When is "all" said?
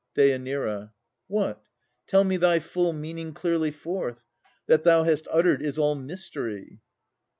5.77-5.93